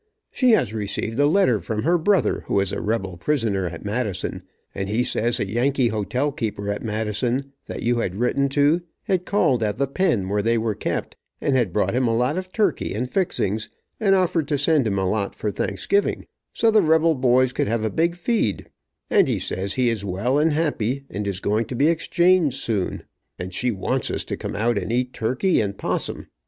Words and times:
She 0.31 0.49
has 0.53 0.73
received 0.73 1.19
a 1.19 1.27
letter 1.27 1.59
from 1.59 1.83
her 1.83 1.99
brother, 1.99 2.41
who 2.47 2.59
is 2.59 2.73
a 2.73 2.81
rebel 2.81 3.17
prisoner 3.17 3.67
at 3.67 3.85
Madison, 3.85 4.41
and 4.73 4.89
he 4.89 5.03
says 5.03 5.39
a 5.39 5.45
Yankee 5.45 5.89
hotel 5.89 6.31
keeper 6.31 6.71
at 6.71 6.81
Madison, 6.83 7.53
that 7.67 7.83
you 7.83 7.97
had 7.99 8.15
written 8.15 8.49
to, 8.49 8.81
had 9.03 9.27
called 9.27 9.61
at 9.61 9.77
the 9.77 9.85
pen 9.85 10.27
where 10.27 10.41
they 10.41 10.57
were 10.57 10.73
kept, 10.73 11.17
and 11.39 11.55
had 11.55 11.71
brought 11.71 11.93
him 11.93 12.07
a 12.07 12.17
lot 12.17 12.35
of 12.35 12.51
turkey 12.51 12.95
and 12.95 13.11
fixings, 13.11 13.69
and 13.99 14.15
offered 14.15 14.47
to 14.47 14.57
send 14.57 14.87
him 14.87 14.97
a 14.97 15.05
lot 15.07 15.35
for 15.35 15.51
Thanksgiving, 15.51 16.25
so 16.51 16.71
the 16.71 16.81
rebel 16.81 17.13
boys 17.13 17.53
could 17.53 17.67
have 17.67 17.83
a 17.85 17.91
big 17.91 18.15
feed, 18.15 18.71
and 19.07 19.27
he 19.27 19.37
says 19.37 19.73
he 19.75 19.87
is 19.89 20.03
well 20.03 20.39
and 20.39 20.51
happy, 20.51 21.05
and 21.11 21.31
going 21.43 21.65
to 21.65 21.75
be 21.75 21.89
exchanged 21.89 22.57
soon. 22.57 23.03
And 23.37 23.53
she 23.53 23.69
wants 23.69 24.09
us 24.09 24.23
to 24.23 24.35
come 24.35 24.55
out 24.55 24.79
and 24.79 24.91
eat 24.91 25.13
turkey 25.13 25.61
and 25.61 25.77
'possum. 25.77 26.25